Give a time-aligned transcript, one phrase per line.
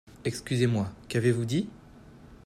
[0.25, 1.69] Excusez-moi, qu'avez-vous dit?